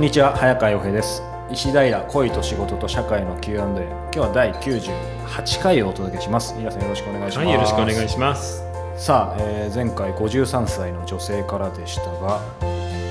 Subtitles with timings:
[0.00, 1.22] こんにちは早川洋平です。
[1.52, 6.54] 石平恋と仕事と社会の Q&A 今日は第98回をお届けします。
[6.56, 8.64] 皆さんよろしくお願いします、はい、よろしくお願いします。
[8.96, 12.40] さあ、えー、前回53歳の女性からでしたが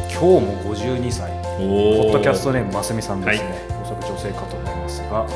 [0.10, 1.30] 今日も52歳。
[1.60, 5.28] ポッドキャストネームますみさんですね、はい、おそらく女性かと思いますが、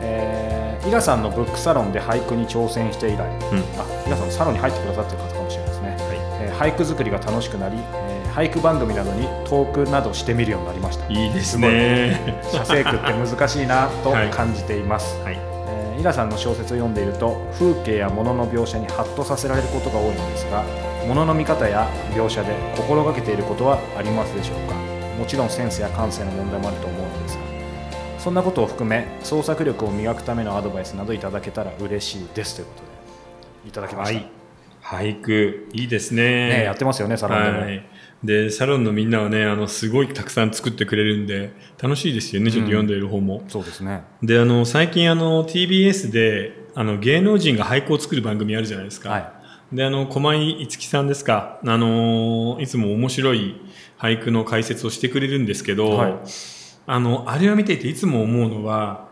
[0.00, 5.98] えー、イラさんのブックサロンで俳句に挑戦して以来、うん、あイラさんのサロンに入ってくださってる方かもしれないですね、はい。
[6.44, 11.06] えー、俳句作りが楽しくなり、えー、俳句番組などにトークなどしてみるようになりました。
[11.06, 12.42] いいですね。
[12.50, 15.52] 写生句って難しいな と感じています、はい、はい
[16.00, 20.64] イラさんの小説を読んでいると風景や物の描写にハッとさせられることが多いのですが
[21.06, 24.74] 物の見方や描写で心がけていることはありますでしょうか？
[25.16, 27.51] もちろんセンスや感性の問題もあると思うのですが
[28.22, 32.82] そんなことを含め創作力を磨くためのアドバイスなどいただけたら嬉しいですということ
[33.64, 34.24] でいただきました、
[34.80, 36.22] はい、俳句いいですね。
[36.48, 37.84] ねやってますよねサロンでも、はい。
[38.22, 44.04] でサロンのみんなはねあのすごいたくさん作ってくれるんで楽しいですよね、ちょっと読んでいる方も、うん、そうですね。
[44.22, 49.18] であの最近あの TBS であの芸能人が俳句を作る番組あるじゃないですか、は
[49.72, 51.58] い、であの駒井樹さんですか。
[51.66, 53.60] あのいつも面白い
[53.98, 56.14] 俳句の解説をしてくれるんですけど、はい、
[56.86, 59.08] あのあれを見ていていつも思うのは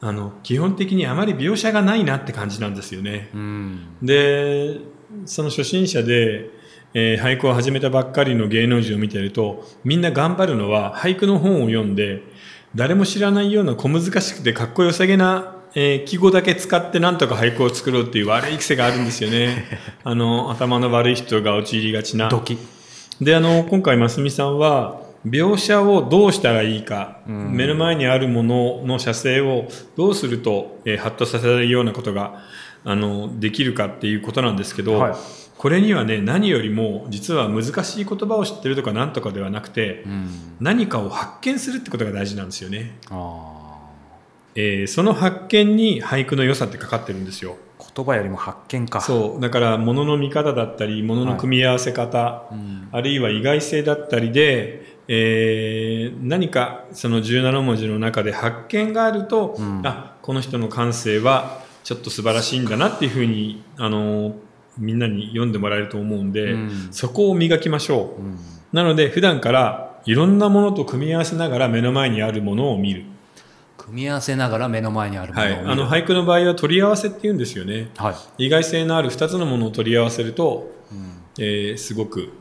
[0.00, 4.80] あの基本的にあまり描写がないなって感じなんですよね、うん、で
[5.26, 6.50] その初心者で
[6.94, 12.22] えー、俳句を始めたばっかりの芸能人を見ているとみんな頑張るのは俳句の本を読んで
[12.74, 19.78] 誰も知らないような小難しくてかっこよさげな、えー、記号だけ使ってなんとか俳句を作ろうっていう悪い癖があるんですよね。
[20.04, 22.28] あの頭の悪い人が陥りがちな。
[23.20, 32.42] であの今回ますみさんは描写をどうしたらいいか、うん、目の前にあるものの写生をどうすると、えー、ハッとさせられるようなことが
[32.84, 35.14] あのできるかっていうことなんですけど、はい。
[35.56, 42.98] これにはね何よりも実は難しい言葉を知ってるとか何とかではなくて、うん、何かを発見するってことが大事なんですよね。
[44.54, 47.56] えー、その発見に俳句の良さってかかってるんですよ。
[47.94, 49.00] 言葉よりも発見か。
[49.00, 49.40] そう。
[49.40, 52.54] だから物の見方だったり物の組み合わせ方、はい。
[52.54, 64.34] うん、あるいは意外性だったりで、えー、何かその17文字の中で発見があると、うん、あこの人の感性はちょっと素晴らしいんだなっていうふうにあの
[64.78, 68.38] みんなに読んでもらえると思うんで、うん、そこを磨きましょう、うん、
[68.72, 73.04] なので普段からいろんなものと組み合わせながら目の前にあるものを見る。
[73.76, 82.32] 組み合わせながら目の前にあるものを見る、はい、あの俳句の場合は取り合わせって言うんですよね、はい、意外性のある2つのものを取り合わせると、うん、えー、すごく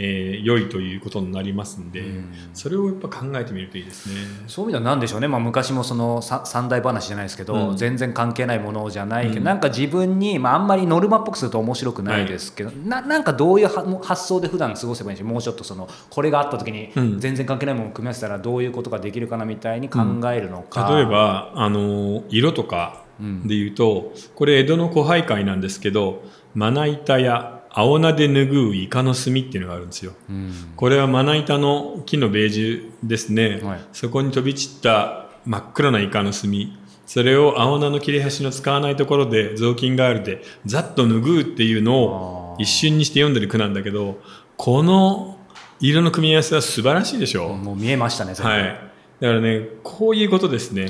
[0.00, 4.14] えー、良いということになりますんで、うん、それをやっぱ考えてみるといいですね。
[4.46, 20.00] そういう意味では何でしょうね、まあ、昔もその三大話じゃないですけど、うん、全然関係ないものじゃないけど、うん、なんか自分に、まあ、あんまりノルマっぽくすると面白くないですけど、はい、ななんかどういう発想で普段過ごせばいいしもうちょっとそのこれがあった時に全然関係ないものを組み合わせたらどういうことができるかなみたいに考
[20.32, 26.22] えるのか、例えばあの色とかでいうと、これ江戸の古俳会なんですけど
[26.54, 36.50] まな板や青菜で拭うイカの炭っていうのがあるんですよ、うん、これはまな板の木のベージュですね、はい、そこに飛び散った真っ黒なイカの炭
[37.06, 44.20] それを青菜の切れ端の使わないところで雑巾ガールでざっと拭うっていうのを一瞬にして読んでる句なんだけど
[44.58, 45.38] この
[45.80, 47.50] 色の組み合わせは素晴らしいでしょ。
[47.50, 48.62] うもう見えましたねはい。
[49.20, 50.88] だからねこういうことですね。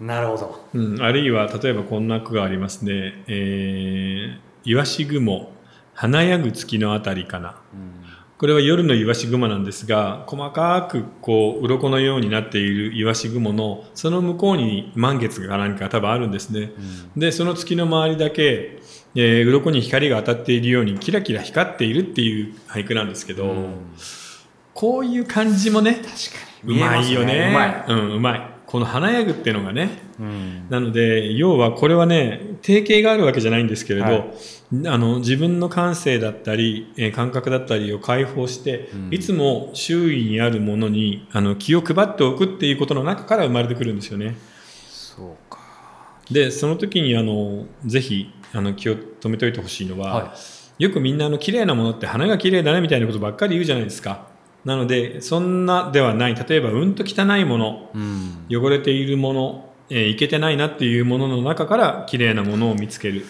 [0.00, 3.24] なるほど、うん、あるいは例えばこんな句がありますね。
[3.28, 5.52] えー、イワシ雲
[5.94, 8.02] 華やぐ月のあたりかな、うん、
[8.38, 16.72] これは夜のイワシ雲なんですが細かくこう鱗のようになっているイワシ雲のその向こうに満月が何か多分あるんですね、
[17.14, 18.80] うん、でその月の周りだけ、
[19.14, 23.74] えー、鱗に光が当たっているようにキラキラ光っているっていう俳句なんですけど、うん、
[24.74, 26.08] こういう感じもね確か
[26.64, 26.76] に。
[26.76, 27.48] うまいよね。
[27.50, 34.24] うまい、うん、うまいこの華やぐっていうのがね、うん、なので要はこれはね定型があるわけじゃないんですけれど、はい、
[34.86, 44.38] あの自分の感性だったり、えー、感覚だったりを解放して、うん、いつも周囲にあるものにあの気を配っておくっていうことの中から生まれてくるんですよね。
[44.88, 45.58] そうか。
[46.30, 50.34] でその時にあのぜひあの気を止めておいてほしいのは、は
[50.78, 54.31] い、よくみんなあの綺麗なものって花が綺麗だねみたいなことばっかり言うじゃないですか。
[54.64, 56.34] なのでそんなではない。
[56.34, 63.26] 例えばうんと汚いもの、うん、汚れているもの、えー、いけてないなっていうものの中から綺麗なものを見つける。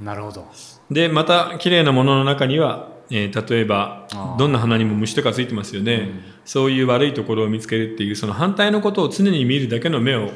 [0.00, 0.46] なるほど。
[0.90, 4.08] でまた綺麗なものの中には、えー、例えば
[4.38, 10.30] どんな花にも虫とかついてますよね、うん、そういう悪いところを見つけるっていうその反対のことを常に見るだけの目をえ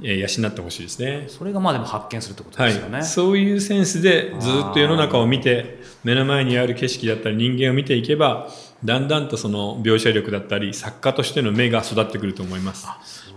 [0.00, 1.24] 養ってほしいですね。
[1.28, 8.48] それがまあでも発見するってことですよね、はい、そういうセンスでずっと世の中を見て目の前にある景色だったり人間を見ていけば
[8.84, 12.86] だんだんとその描写力だったり作家としての目が育ってくると思います。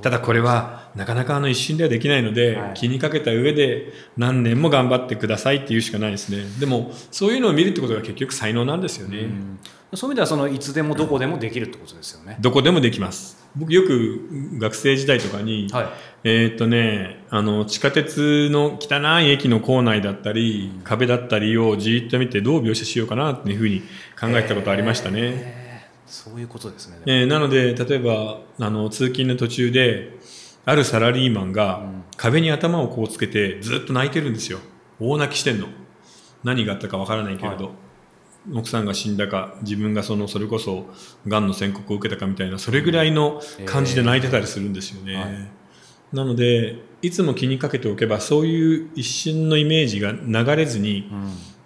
[0.02, 6.44] ただこれはなかなかあの一瞬ではできないので、はい、気にかけた上で何年も頑張ってくださいっていうしかないですね。
[6.60, 9.30] でもそういうのを見るってことが結局才能なんですよね
[9.94, 15.88] そういう意味ではそのいつでもどこでもできるってことですよねどこでもできます僕よく学生時代とかに、はい、
[16.24, 23.82] えっ、とね、あの、地下鉄の汚い駅の構内だったり、うん、壁だったりをじっと見てどう描写しようかなっていうふうに
[24.20, 25.20] 考えたことありましたね。
[25.22, 27.00] えー、そういうことですね。
[27.08, 30.20] えー、なので、例えば、あの、通勤の途中で、
[30.66, 31.82] あるサラリーマンが
[32.16, 34.60] 壁に頭をこうつけてずっと泣いてるんですよ。
[35.00, 35.68] 大泣きしてんの。
[36.44, 37.66] 何があったかわからないけれど。
[37.66, 37.74] はい
[38.54, 40.88] 奥さんが死んだか自分がそのそれこそ
[41.28, 45.20] がんの宣告を受けたかみたいなそれぐらいの感じで泣いてたりするんですよね、えー。
[45.20, 45.50] はい、
[46.14, 51.16] なのでいつも気にかけておけばそういう一瞬のイメージが流れずに、う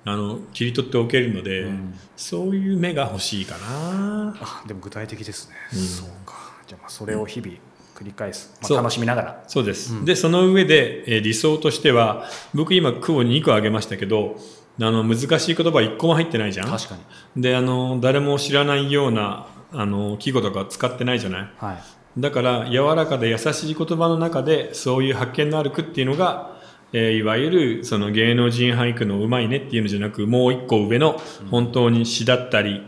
[0.09, 4.35] ん、あの切り取っておけるので、うん、そういう目が欲しいかな。
[4.39, 6.53] あでも具体的ですね、うん、そうか。
[6.67, 7.53] じゃあそれを日々
[7.95, 9.43] 繰り返す、まあ、楽しみながら。
[9.47, 14.37] そうです、でその上で、えー、理想としては僕今句を2個挙げましたけど
[14.81, 16.69] あの難しい言葉一個も入ってないじゃん？
[16.69, 16.95] 確か
[17.35, 17.41] に。
[17.41, 26.59] であの誰も知らないようなあの季語とか使ってないじゃない、はい、だから柔らかで優しい言葉の中でそういう発見のある句っていうのが、
[26.91, 31.19] えー、いわゆるその芸能人俳句のうまいねっていうのじゃなくもう一個上の
[31.49, 32.83] 本当に詩だったり、うん、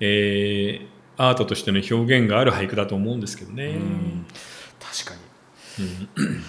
[0.00, 0.86] えー、
[1.16, 3.78] アートとしての表現がある俳句だと思うんですけどね。
[4.80, 5.16] 確か
[5.78, 6.42] に、うん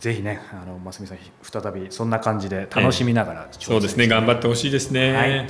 [0.00, 4.08] ぜひねあのますみさん再びそんな感じで楽しみながら、えー、そうですね。
[4.08, 5.46] 頑張ってほしいですね、はい。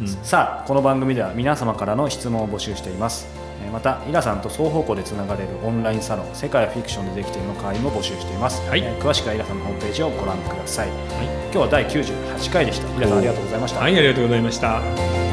[0.00, 3.26] うん、さあこの番組では皆様からの質問を募集しています。
[3.72, 12.96] またイラさんと双方向でつながれるオンラインサロン「世界はフィクションでできている」の会員も募集しています、はい、えー、詳しくはイラさんのホームページをご覧ください、はい、今日は第98回でした。
[12.96, 13.80] イラさんありがとうございました。
[13.80, 15.23] はいありがとうございました